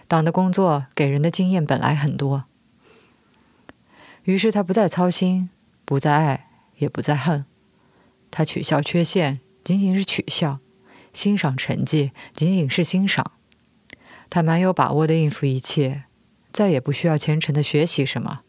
[0.08, 2.44] 党的工作给人的经验本来很多，
[4.24, 5.48] 于是他不再操心，
[5.86, 7.46] 不再爱，也不再恨。
[8.30, 10.58] 他取笑缺陷，仅仅是取笑。
[11.12, 13.32] 欣赏成绩仅仅是欣赏，
[14.30, 16.04] 他蛮有把握的应付一切，
[16.52, 18.40] 再也不需要虔诚的学习什么，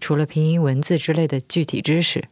[0.00, 2.28] 除了拼音文字之类的具体知识。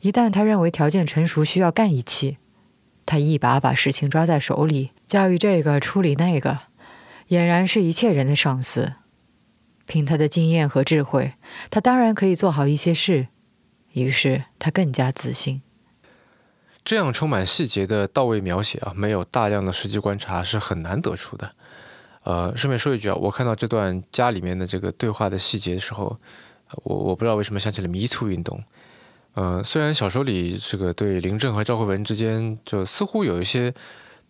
[0.00, 2.38] 一旦他认为条件成熟需要干一期，
[3.04, 6.60] 他一把把事情抓在手里，教育这个处理那个，
[7.28, 8.94] 俨然是一切人的上司。
[9.86, 11.34] 凭他的经验和智慧，
[11.68, 13.26] 他当然可以做好一些事。
[13.92, 15.62] 于是他更加自信。
[16.84, 21.50] 这样充满细节的到位描写啊，没有大量的实际观察是很难得出的。
[22.24, 26.16] 呃，顺便说一句啊，我看到这段家里面的这个对话的细节的时候，
[26.82, 28.62] 我我不知道为什么想起了迷途运动。
[29.34, 33.72] 呃，虽然小说里这个对林震和赵慧文之间就似乎有一些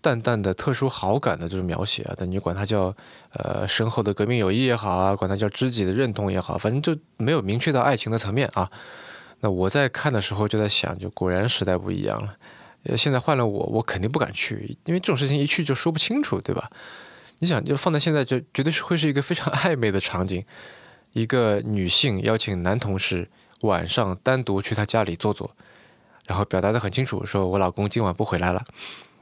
[0.00, 2.94] 淡淡的特殊好感的这种描写啊，但你管它叫
[3.32, 8.70] 呃深厚的革命友谊也好啊，管它叫知己的认同也好，反正就没有明确到爱情的层面啊。
[9.40, 12.36] 那我在看的时候就在想，就果然时代不一样了。
[12.96, 16.70] 现在换了我，我肯定不敢去，因为这种事情一去就说不清楚，对吧？
[17.40, 20.44] 你想，就放在现在，就绝对是会是一个非常 暧昧的场景。
[21.12, 23.28] 一个女性邀请男同事
[23.62, 25.50] 晚上单独去她家里坐坐，
[26.26, 28.64] 然后表达的很清楚，说我老公今晚不回来了。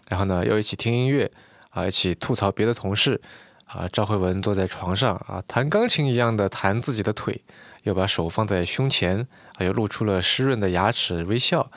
[0.08, 1.30] 然后呢，又一起听音乐
[1.70, 3.20] 啊，一起吐槽别的同事
[3.64, 3.88] 啊。
[3.92, 7.40] 赵慧文坐在床上啊，弹钢琴一样的弹自己的腿，
[7.82, 11.70] 又把手放在胸前啊，又露出了湿润的牙齿微笑。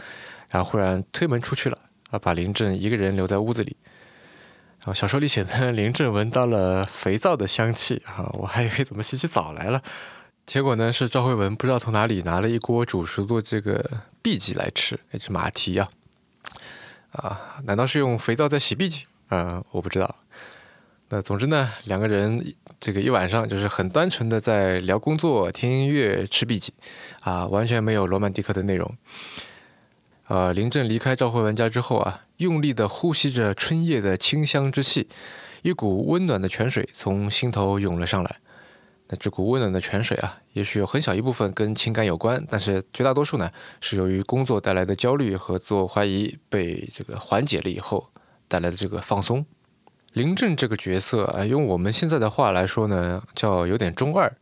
[0.49, 1.77] 然后忽然推门出去了
[2.09, 3.77] 啊，把林正一个人留在屋子里。
[4.79, 9.81] 然后小说里写的林正闻到了肥皂的香气啊，我还以为怎么洗起澡来了。
[10.45, 15.87] 结果呢，是赵慧文不知道从哪里拿了一锅煮熟的这个荸荠来吃，那是马蹄啊，
[17.11, 19.05] 啊，难道是用肥皂在洗荸荠？
[19.29, 20.13] 啊，我不知道。
[21.09, 26.73] 那总之呢，两个人这个一晚上就是很单纯的在聊工作、听音乐、吃笔记，
[27.19, 28.97] 啊，完全没有罗曼蒂克的内容。
[30.27, 35.07] 呃，林正离开赵慧文家之后啊，用力的呼吸着春夜的清香之气，
[35.61, 38.37] 一股温暖的泉水从心头涌了上来。
[39.09, 48.09] 那这股温暖的泉水啊，也许有很小一部分跟情感有关，但是绝大多数呢，是由于工作带来的焦虑和自我怀疑被这个缓解了以后
[48.47, 49.45] 带来的这个放松。
[50.13, 54.33] 林正这个角色啊，用我们现在的话来说呢，叫有点中二，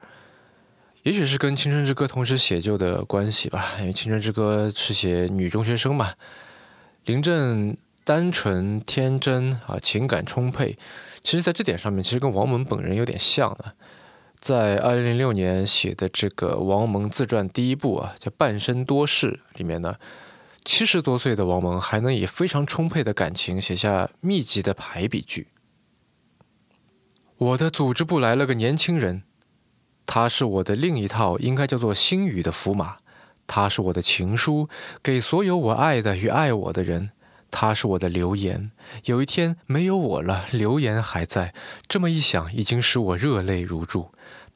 [1.04, 3.76] 也许是跟《青春之歌》同时写就的关系吧。
[3.80, 6.14] 因为《青春之歌》是写女中学生嘛，
[7.06, 10.76] 林正单纯天真啊，情感充沛，
[11.22, 13.76] 其实在这点上面，其实跟王蒙本人有点像啊。
[14.40, 19.98] 在二零零六年写的这个王蒙自传第一部啊，叫《半生多事》里面呢，
[20.66, 25.46] 七十多岁的王蒙还能以非常充沛的感情写下密集的排比句。
[27.40, 29.24] 我的组织部来了个年轻人，
[30.06, 32.98] 他是我的另一套应该叫做星宇的福马，
[33.48, 34.68] 他是我的情书，
[35.02, 37.12] 给所有我爱的与爱我的人。
[37.50, 38.72] 他是我的留言，
[39.06, 41.54] 有一天没有我了，留言还在。
[41.88, 44.12] 这么一想，已经使我热泪如注。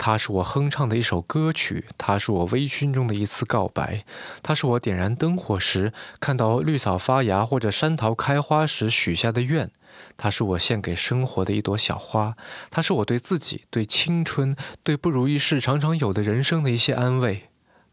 [0.06, 4.04] 它是我哼唱的一首歌曲，它是我微醺中的一次告白，
[4.42, 9.72] 它是我点燃灯火时看到绿草发芽或者山桃开花时许下的愿，
[10.18, 12.36] 它是我献给生活的一朵小花，
[12.70, 17.44] 它是我对自己、对青春、对不如意事常常有的人生的一些安慰。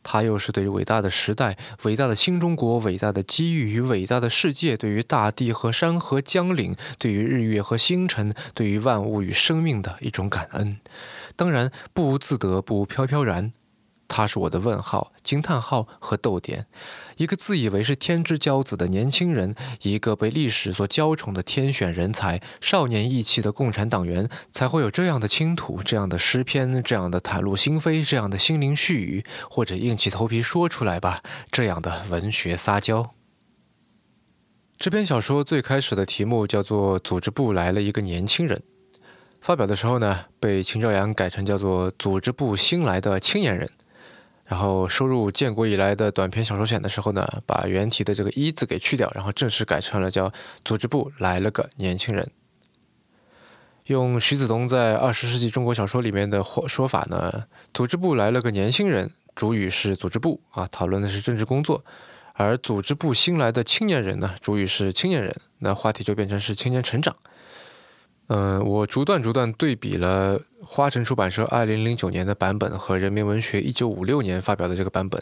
[0.02, 10.80] 它又是对伟大的时代、伟大的新中国、伟大的机遇与伟大的世界，对于大地和山河江岭，对于日月和星辰，对于万物与生命的一种感恩。
[11.40, 13.54] 当然，不无自得，不无飘飘然。
[14.06, 16.66] 他是我的问号、惊叹号和逗点，
[17.16, 33.14] 一个自以为是天之骄子的年轻人，一个被历史所娇宠的天选人才，少年意气的共产党员，才会有这样的倾吐、这样的诗篇、这样的袒露心扉、这样的心灵絮语，或者硬起头皮说出来吧，这样的文学撒娇。
[34.76, 38.58] 这篇小说最开始的题目叫做《组织部来了一个年轻人》，
[39.40, 43.66] 发表的时候呢，被秦兆阳改成叫做《组织部新来的青年人》。
[44.44, 50.32] 然后收入建国以来的短篇小说选的时候呢，把原题的这个“一”字给去掉，然后正式改成了叫
[50.64, 52.28] “组织部来了个年轻人”。
[53.86, 61.82] 用徐子东在二十世纪中国小说里面的说说法呢，“组织部来了个年轻人”，主语是组织部啊，讨论的是政治工作；
[62.32, 67.16] 而组织部新来的青年人呢，主语是青年人，那话题就变成是青年成长。
[68.32, 75.20] 嗯，我逐段逐段对比了花城出版社二零零九年的版本和人民文学一九五六年发表的这个版本，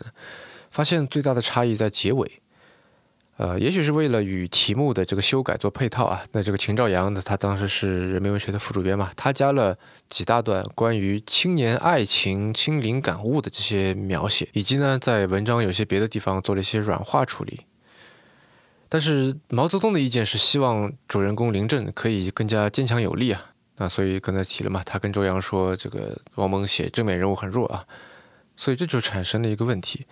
[0.71, 2.31] 发现最大的差异在结尾。
[3.39, 6.23] 呃，也许是为了与题目的这个修改做配套啊。
[6.33, 9.79] 那这个秦兆阳呢他当时是人民文学的副主编嘛，他加了
[10.11, 17.61] 几大段关于青年爱情、心灵感悟的这些描写，以及呢，在文章有些别的地方做了一些软化处理。
[18.91, 27.85] 但是毛泽东的意见是希望主人公林震可以更加坚强有力啊，那所以刚才提了嘛，他跟周扬说这个王蒙写正面人物很弱啊，
[28.57, 30.07] 所以这就产生了一个问题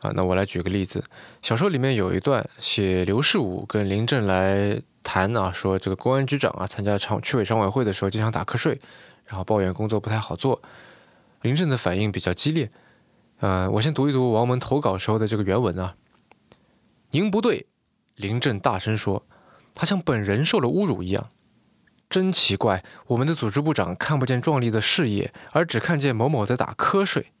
[0.00, 0.12] 啊。
[0.14, 1.02] 那我来举个例子，
[1.40, 8.78] 小说里面有一段写刘世武跟林震来谈啊，说这个公安局长啊参加常区委常委会的时候经常打瞌睡，
[9.24, 10.60] 然后抱怨工作不太好做，
[11.40, 12.70] 林震的反应比较激烈。
[13.40, 15.94] 呃，我先读一读王蒙投稿时候的这个原文啊，
[17.12, 17.66] 您不对。
[18.18, 19.24] 林震大声说
[19.72, 21.30] ：“他像本人受了侮辱一样，
[22.10, 22.84] 真奇怪！
[23.06, 27.32] 我们的组织部长看不见壮丽的事业，而只看见某某在打瞌睡。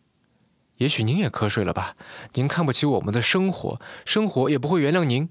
[0.76, 1.96] 也许您也瞌睡了吧？
[2.34, 5.28] 您看不起我们的生活，生活也不会原谅您。”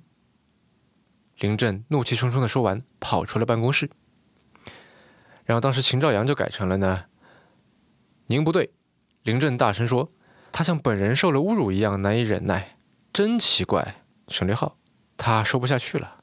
[1.39, 3.89] 林震怒气冲冲的说完，跑出了办公室。
[5.45, 7.05] 然后当时秦兆阳就改成了呢
[8.27, 8.73] ：“您不对。”
[9.23, 10.11] 林震大声说
[10.51, 12.77] ：“他像本人受了侮辱一样难以忍耐，
[13.13, 14.77] 真奇怪！”省略号。
[15.17, 16.15] 他说不下去了，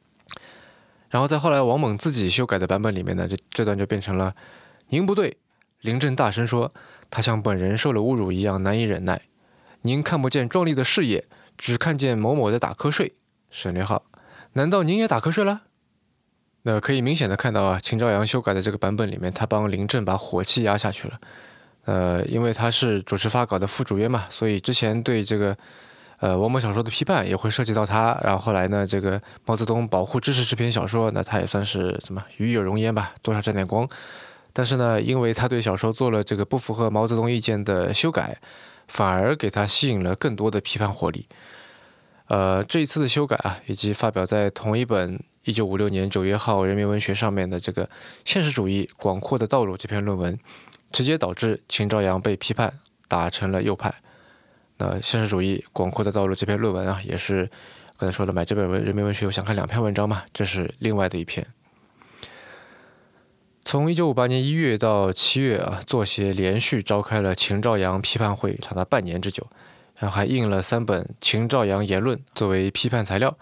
[1.11, 4.35] 然后在后来王猛自己修改的版本里面呢，这这段就变成了
[4.89, 5.37] ：“您不对。”
[5.83, 6.73] 林震大声说
[7.11, 9.21] ：“他像本人受了侮辱一样难以忍耐。
[9.83, 11.27] 您看不见壮丽的事业，
[11.59, 13.13] 只看见某某在打瞌睡。
[13.51, 14.07] 省略号，
[14.55, 15.63] 难道您也打瞌睡了？
[16.63, 21.21] 那可以明显的看到啊，秦朝阳修改的这个版本里面，他帮林震把火气压下去了。
[21.85, 25.55] 呃，因为他是主持发稿的副主编嘛，所以之前对这个
[26.21, 28.19] 呃王某小说的批判也会涉及到他。
[28.23, 33.89] 然后后来呢，这个毛泽东保护支持这篇小说，那他也算是什么与有荣焉吧，多少沾点光。
[34.53, 38.39] 但是呢，因为他对小说做了这个不符合毛泽东意见的修改，
[38.87, 41.27] 反而给他吸引了更多的批判火力。
[42.29, 47.85] 呃，这一次的修改啊，以及发表在同一本一九五六年九月号《人民文学》上面的这个
[48.25, 50.39] 《现实主义广阔的道路》这篇论文，
[50.91, 52.73] 直接导致秦朝阳被批判
[53.09, 53.93] 打成了右派。
[54.85, 57.49] 呃《现实主义广阔的道路》这篇论文啊，也是
[57.97, 61.47] 刚才说了买这本文《人民文学》，我想看两篇文章嘛，这是另外的一篇。
[63.65, 69.47] 从一九五八年一月到七月啊，作协连续召开了秦兆阳批判会，长达半年之久。
[69.97, 73.35] 然后还印了三本秦兆阳言论作为批判材料。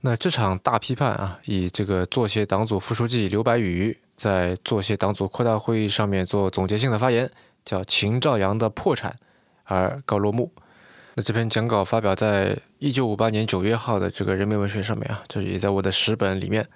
[0.00, 7.30] 那这场大批判啊，以这个作协党组副书记刘白羽在作协党组扩大会议上面做总结性的发言，
[7.64, 9.10] 叫《秦兆阳的破产》
[9.64, 10.50] 而告落幕。
[11.14, 16.66] 那这篇讲稿发表在一九五八年九月号的这个《人民文学》上面啊，这也在我的十本里面。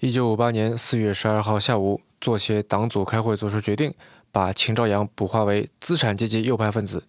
[0.00, 3.94] 一九五八年四月十二号下午，作协党组开会做出决定，
[4.32, 7.04] 把秦兆阳补划为资产阶级右派分子。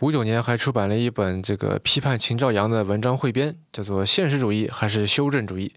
[0.00, 5.68] 五九年还出版了一本这个批判秦兆阳的文章汇编，叫做《现实主义还是修正主义》。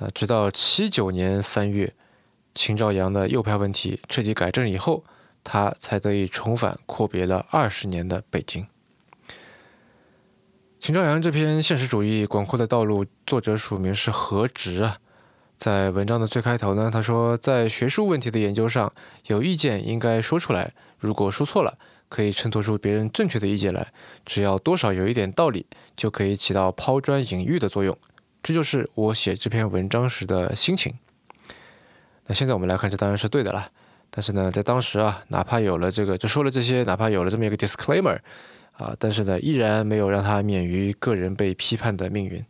[0.00, 1.94] 呃，直到七九年三月，
[2.56, 5.04] 秦兆阳的右派问题彻底改正以后，
[5.44, 8.66] 他才得以重返阔别了二十年的北京。
[10.80, 14.96] 秦兆阳这篇《现实主义广阔的道路》，作者署名是何直啊。
[15.56, 18.92] 在文章的最开头呢，他说，在学术问题的研究上，
[19.26, 21.78] 有意见应该说出来，如果说错了。
[22.10, 23.92] 可以衬托出别人正确的意见来，
[24.24, 27.96] 只要多少有一点道理，就可以起到抛砖引玉的作用。
[28.40, 30.94] 这就是我写这篇文章时的心情。
[32.26, 33.72] 那现在我们来看，这当然是对的了。
[34.16, 38.16] 但是呢，在当时啊，哪怕有了这个，就说了这些，哪怕有了这么一个 disclaimer
[38.74, 42.44] 啊，但是呢，依然没有让他免于个人被批判的命运。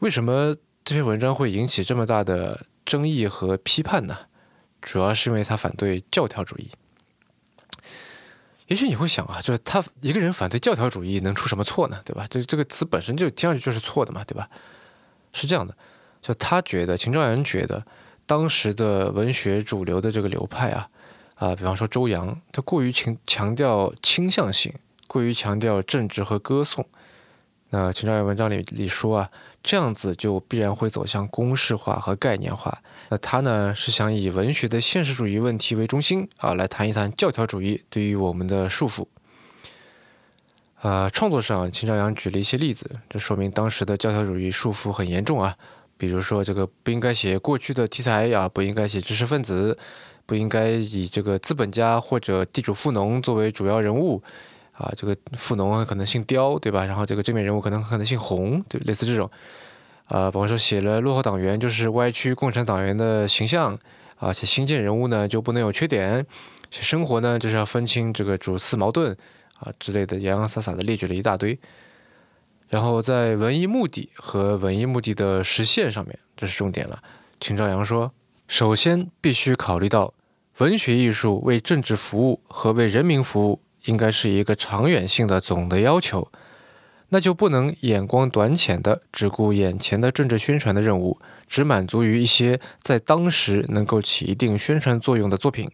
[0.00, 4.18] 为什么这篇文章会引起这么大的争议和批判呢？
[4.82, 6.70] 主要是因为他反对教条主义。
[8.66, 12.02] 也许你会想啊，就是他一个人反对教条主义能出什么错呢？
[12.04, 12.26] 对吧？
[12.28, 14.46] 这这个词本身就听上去就是错的嘛，对吧？
[15.32, 15.74] 是这样的，
[16.20, 17.82] 就他觉得秦兆阳觉得
[18.28, 20.88] 当时的文学主流的这个流派啊，
[21.36, 24.70] 啊，比方说周扬，他过于强强调倾向性，
[25.06, 26.84] 过于强调政治和歌颂。
[27.70, 29.30] 那秦兆阳文章里里说啊，
[29.62, 32.82] 这样子就必然会走向公式化和概念化。
[33.08, 39.06] 那他呢是想以文学的现实主义问题为中心啊，来谈一谈教条主义对于我们的束缚。
[40.82, 45.56] 啊，创作上，秦朝阳举了一些例子，这说明当时的教条主义束缚很严重啊。
[45.98, 49.76] 比如说，这个不应该写过去的题材呀，不应该写知识分子，
[50.24, 54.22] 不应该以这个资本家或者地主富农作为主要人物
[54.72, 54.90] 啊。
[54.96, 56.84] 这个富农可能姓刁，对吧？
[56.84, 59.28] 然后这个正面人物可能可能姓洪，对，类似这种。
[60.04, 63.78] 啊，比方说写了落后党员就是歪曲共产党员的形象，
[64.16, 66.24] 啊，写新建人物呢就不能有缺点，
[66.70, 69.14] 写生活呢就是要分清这个主次矛盾
[69.58, 71.58] 啊之类的洋洋洒洒的列举了一大堆。
[72.68, 77.02] 然后在文艺目的和文艺目的的实现上面，这是重点了。
[77.40, 78.12] 秦朝阳说，
[78.46, 80.12] 首先必须考虑到
[80.58, 86.30] 文学艺术为政治服务和为人民服务，应该是一个长远性的总的要求。
[87.10, 95.70] 那就不能眼光短浅的只顾眼前的政治宣传的任务，只满足于一些在当时能够起一定宣传作用的作品。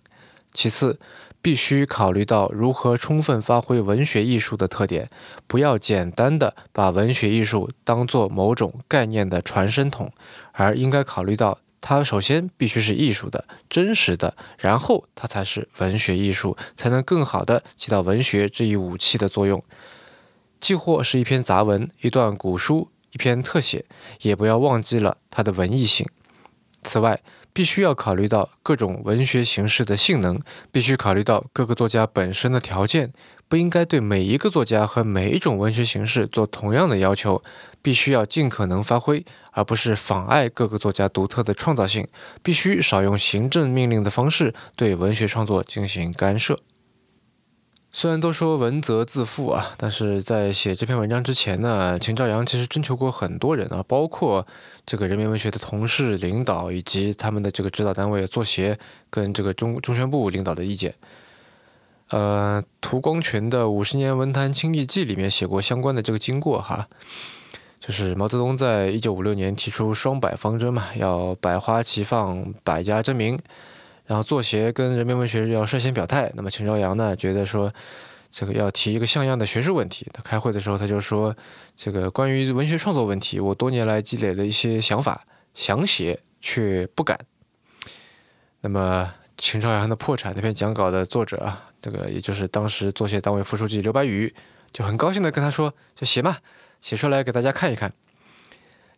[0.53, 0.97] 其次，
[1.45, 5.11] 必须考虑到如何充分发挥文学艺术的特点，
[5.47, 10.11] 不要简单的把文学艺术当做某种概念的传声筒，
[10.53, 19.63] 而应该考虑到它首先必须是艺术的、真实的，然后它才是文学艺术，才能更好的起到文学这一武器的作用。
[20.59, 23.85] 既或是一篇杂文、一段古书、一篇特写，
[24.23, 26.09] 也不要忘记了它的文艺性。
[26.83, 27.21] 此外，
[27.55, 30.41] 必须要考虑到各种文学形式的性能，
[30.73, 33.13] 必须考虑到各个作家本身的条件，
[33.49, 37.41] 不应该对每一个作家和每一种文学形式做同样的要求，
[37.81, 42.09] 必须要尽可能发挥，而不是妨碍各个作家独特的创造性。
[42.43, 46.59] 必须少用行政命令的方式对文学创作进行干涉。
[47.97, 54.45] 虽然都说文责自负啊，但是在写这篇文章之前呢，秦兆阳其实征求过很多人啊，包括
[54.85, 58.77] 这个人民文学的同事、领导以及他们的这个指导单位作协
[59.11, 60.93] 跟这个中中宣部领导的意见。
[62.09, 66.89] 呃，涂光权的《五十年文坛清历记》里面写过相关的这个经过哈，
[67.79, 73.39] 就是毛泽东在一九五六年提出双百方针嘛，要百花齐放，百家争鸣，
[74.07, 76.31] 然后作协跟人民文学要率先表态。
[76.35, 77.73] 那么秦朝阳呢，觉得说
[78.31, 80.07] 这个要提一个像样的学术问题。
[80.13, 81.35] 他开会的时候他就说，
[81.77, 85.25] 这个关于文学创作问题，我多年来积累了一些想法，
[85.55, 87.19] 想写却不敢。
[88.61, 91.71] 那么秦朝阳的破产那篇讲稿的作者啊。
[91.81, 94.35] 这个也就是当时作协党委副书记刘白羽
[94.73, 96.39] 就很高兴的跟他说：“就写嘛，
[96.81, 97.93] 写出来给大家看一看。”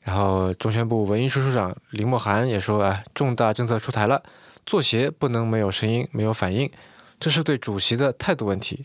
[0.04, 4.22] 然后中宣部文艺处处长林默涵也说：“啊，重大政策出台了，
[4.66, 6.70] 作协不能没有声音、没有反应，
[7.18, 8.84] 这是对主席的态度问题。”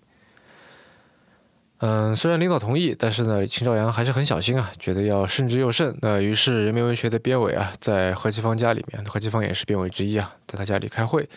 [1.83, 5.97] 嗯，虽然领导同意，但是呢，秦朝阳还是很小心啊，觉得要慎之又慎。
[5.99, 11.27] 那于是人民文学的编委啊，在何其芳家里面，何其芳也是编委之一啊，在他家里开会，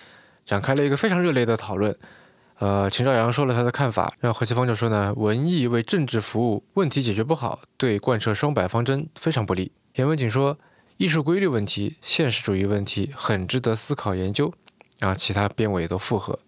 [0.45, 1.97] 展开了一个非常热烈的讨论。
[2.59, 9.73] 呃，秦朝阳说了他的看法，让何其芳就说呢，文艺为政治服务，问题解决不好，对贯彻双百方针非常不利。
[9.95, 10.59] 严文景说，
[10.97, 14.53] 艺术规律问题、现实主义问题很值得思考研究。
[15.01, 16.39] 然后其他编委也都附和。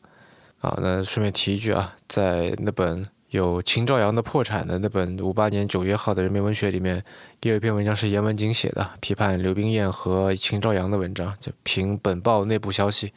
[0.61, 7.05] 啊，那顺便提一句啊，在那本有秦朝阳的破产的那本五八年九月号的人民文学里面，
[7.43, 13.13] 也有一篇文章是严文景写的，批判刘冰燕和秦朝阳的文章，就凭本报内部消息。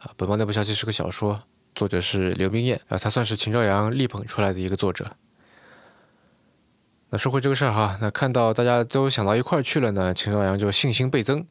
[0.00, 1.40] 啊，本报内部消息是个小说。
[1.74, 5.08] 作者是刘冰燕啊，他算是秦朝阳力捧出来的一个作者。
[7.14, 11.44] 那说回这个事儿哈，那看到大家都想到一块儿去了呢，秦朝阳就信心倍增。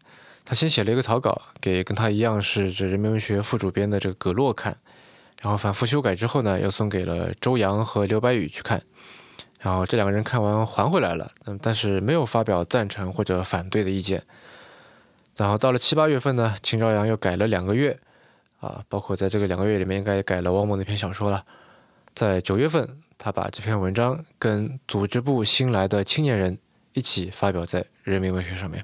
[0.43, 4.75] 他先写了一个草稿给跟他一样是这人民文学副主编的这个葛洛看，
[5.39, 8.81] 然后反复修改之后呢，又送给了周扬和刘白羽去看。
[9.59, 14.23] 然后这两个人看完还回来了，嗯，但是没有发表赞成或者反对的意见。
[15.37, 17.95] 然后到了七八月份呢，秦朝阳又改了两个月。
[18.61, 21.43] 啊，包括在这个两个月里面，应该改了汪某那篇小说了。
[22.13, 22.87] 在九月份，
[23.23, 26.57] 他把这篇文章跟组织部新来的青年人
[26.93, 28.83] 一起发表在《人民文学》上面。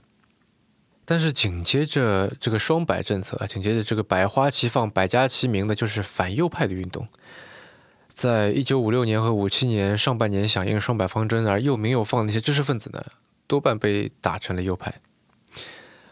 [1.06, 7.08] 但是紧接着这个双百政策，紧接着这个百花齐放、百家齐鸣的，就是反右派的运动。
[8.14, 13.04] 在一九五六年和五七年上半年响应双百方针而又鸣又放那些知识分子呢，
[13.48, 14.94] 多半被打成了右派。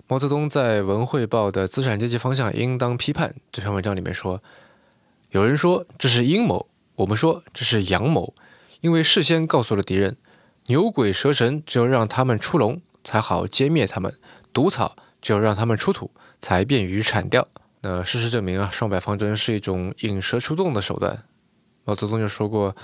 [0.08, 4.42] 毛泽东在《文汇报》的“资产阶级方向应当批判”这篇文章里面说
[5.32, 8.34] ：“有人说这是阴谋，我们说这是阳谋，
[8.82, 10.18] 因为事先告诉了敌人，
[10.68, 14.18] 牛鬼蛇神只有让他们出笼才好歼灭他们，
[14.54, 17.48] 毒草只有让他们出土才便于铲掉。
[17.82, 21.24] 那事实证明啊，双百方针是一种引蛇出洞的手段。
[21.84, 22.76] 毛泽东就说过。”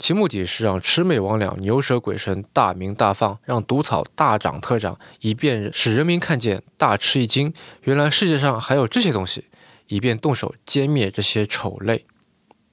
[0.00, 7.52] 其目的是让魑魅魍魉、牛蛇鬼神大鸣大放，让毒草大长特长，以便使人民看见大吃一惊，
[7.82, 9.44] 原来世界上还有这些东西，
[9.88, 12.06] 以便动手歼灭这些丑类。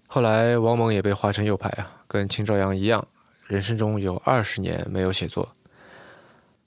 [0.08, 3.08] 后来王蒙也被划成右派啊，跟秦朝阳一样，
[3.46, 5.56] 人生中有二十年没有写作。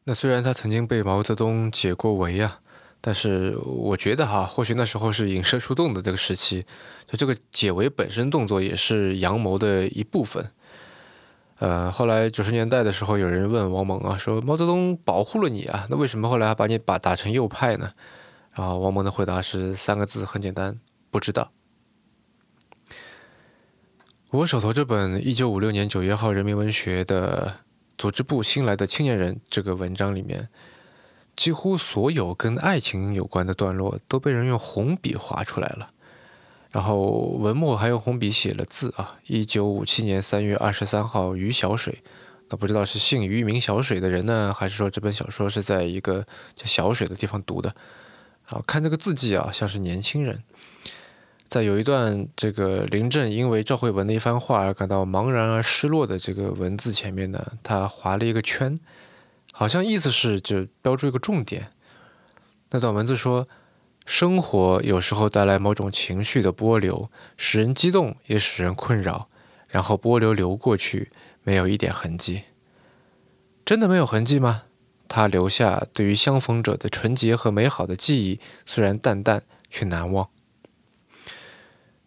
[0.05, 2.61] 那虽然他曾经被毛泽东解过围啊。
[3.03, 6.67] 但是我觉得哈，或许那时候是引蛇出洞的这个时期，
[7.09, 10.47] 就这个解围本身动作也是阳谋的一部分。
[11.61, 17.91] 呃，后来九十年代的时候，有人问王蒙啊，说毛泽东保护了你啊，那为什么后来还把你把打成右派呢？
[18.53, 20.79] 然后王蒙的回答是三个字，很简单，
[21.11, 21.51] 不知道。
[24.33, 27.53] 我手头这本一九五六年九月号《人民文学》的
[27.99, 30.49] 组织部新来的青年人这个文章里面。
[31.35, 35.91] 几乎所有跟爱情有关的段落都被人用红笔划出来了，
[36.71, 37.01] 然后
[37.41, 39.17] 文末还用红笔写了字啊。
[39.27, 42.01] 一九五七年三月二十三号，于小水，
[42.51, 46.25] 那不知道是姓于名小水的人呢，还是说这本小说是在一个
[46.55, 47.75] 叫小水的地方读的？
[48.47, 50.41] 啊，看这个字迹啊，像是年轻人。
[51.51, 58.79] 在有一段这个林震因为赵慧文的一番话而感到茫然而失落的这个文字前面呢，他划了一个圈。
[59.53, 61.73] 好像意思是就标注一个重点。
[62.71, 63.49] 那段文字说，
[64.07, 69.29] 生活有时候带来某种情绪的波流，使人激动，也使人困扰。
[69.67, 71.11] 然后波流流过去，
[71.43, 72.45] 没有一点痕迹。
[73.65, 74.63] 真的没有痕迹吗？
[75.09, 80.29] 他留下对于相逢者的纯洁和美好的记忆，虽然淡淡，却难忘。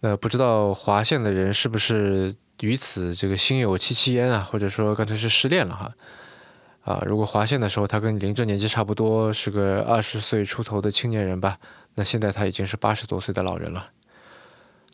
[0.06, 4.42] 那不知道划线的人是不是于此这个心有戚戚焉啊？
[4.52, 5.94] 或者说干脆是失恋了哈？
[6.82, 11.58] 啊，如果划线的时候他跟林正年纪差不多，是个二十岁出头的青年人吧，
[11.96, 13.92] 那现在他已经是八十多岁的老人了。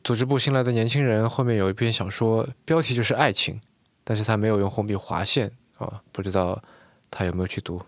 [0.04, 3.60] 组织部新来的年轻人后面有一篇小说，标题就是爱情，
[4.04, 6.62] 但是他没有用红笔划线啊，不知道
[7.10, 7.82] 他有没有去读。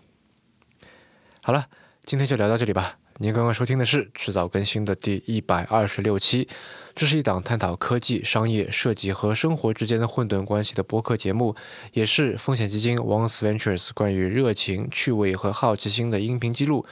[1.44, 1.66] 好了，
[2.04, 6.48] 今天就聊到这里吧，您刚刚收听的是迟早更新的第一百二十六期，
[6.94, 11.54] 这是一档探讨科技、商业、设计和生活之间的混沌关系的播客节目，
[11.92, 16.84] 也是风险基金 Once Ventures 关于热情、趣味和好奇心的音频记录。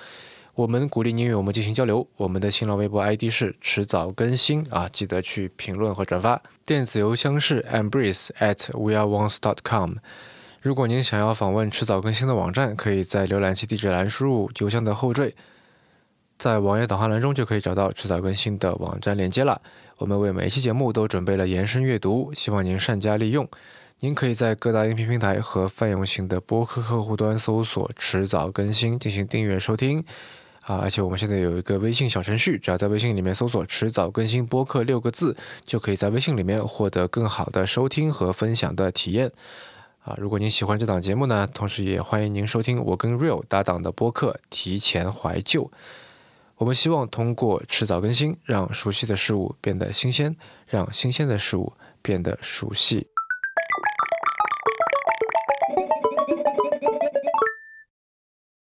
[0.55, 2.07] 我们鼓励您与我们进行交流。
[2.17, 6.41] 我们的新浪微博 ID 是迟早更新啊，记得去评论和转发。
[6.67, 9.95] 电子邮箱是 embrace at weareones.com。
[10.63, 15.35] 如果您想要访问迟早更新的网站，可以在浏览器地址栏输入邮箱的后缀，
[16.41, 19.61] 在网页导航栏中就可以找到迟早更新的网站链接了。
[19.99, 23.47] 我们为每一期节目都准备了延伸阅读，希望您善加利用。
[23.99, 30.03] 您可以在各大音频平台和泛用型的播客客户端搜索“迟早更新”进行订阅收听。
[30.63, 35.37] 啊，而且我们现在有一个微信小程序，只要在微信里面搜索“迟早更新播客”六个字，
[35.67, 39.31] 就可以在微信里面获得更好的收听和分享的体验。
[40.03, 45.65] 啊，如果您喜欢这档节目呢，同时也欢迎您收听我跟 Real 搭档的播客《提前怀旧》。
[46.61, 50.37] 我们希望通过迟早更新，让熟悉的事物变得新鲜，
[50.67, 53.09] 让新鲜的事物变得熟悉。